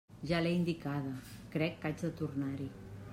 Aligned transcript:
Ja 0.29 0.37
l'he 0.45 0.53
indicada; 0.59 1.11
crec 1.57 1.77
que 1.83 1.91
haig 1.91 2.03
de 2.09 2.13
tornar-hi. 2.23 2.69